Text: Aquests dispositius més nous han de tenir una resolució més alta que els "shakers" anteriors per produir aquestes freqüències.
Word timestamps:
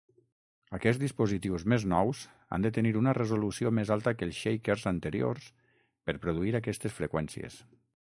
Aquests 0.75 0.99
dispositius 1.01 1.65
més 1.73 1.83
nous 1.91 2.21
han 2.55 2.65
de 2.65 2.71
tenir 2.77 2.93
una 3.01 3.13
resolució 3.17 3.73
més 3.81 3.91
alta 3.97 4.15
que 4.21 4.27
els 4.29 4.39
"shakers" 4.45 4.87
anteriors 4.93 5.51
per 6.09 6.17
produir 6.25 6.55
aquestes 6.61 6.97
freqüències. 7.01 7.61